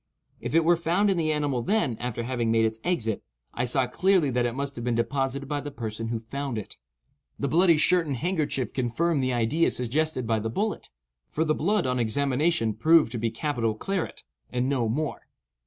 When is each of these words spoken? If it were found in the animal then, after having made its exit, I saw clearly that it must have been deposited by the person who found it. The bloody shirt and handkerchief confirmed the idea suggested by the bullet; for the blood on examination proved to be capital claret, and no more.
If 0.39 0.55
it 0.55 0.65
were 0.65 0.75
found 0.77 1.11
in 1.11 1.17
the 1.17 1.31
animal 1.31 1.61
then, 1.61 1.95
after 1.99 2.23
having 2.23 2.49
made 2.49 2.65
its 2.65 2.79
exit, 2.83 3.21
I 3.53 3.65
saw 3.65 3.85
clearly 3.85 4.31
that 4.31 4.47
it 4.47 4.55
must 4.55 4.75
have 4.75 4.83
been 4.83 4.95
deposited 4.95 5.45
by 5.47 5.61
the 5.61 5.69
person 5.69 6.07
who 6.07 6.21
found 6.21 6.57
it. 6.57 6.75
The 7.37 7.47
bloody 7.47 7.77
shirt 7.77 8.07
and 8.07 8.17
handkerchief 8.17 8.73
confirmed 8.73 9.21
the 9.21 9.31
idea 9.31 9.69
suggested 9.69 10.25
by 10.25 10.39
the 10.39 10.49
bullet; 10.49 10.89
for 11.29 11.45
the 11.45 11.53
blood 11.53 11.85
on 11.85 11.99
examination 11.99 12.73
proved 12.73 13.11
to 13.11 13.19
be 13.19 13.29
capital 13.29 13.75
claret, 13.75 14.23
and 14.51 14.67
no 14.67 14.89
more. 14.89 15.27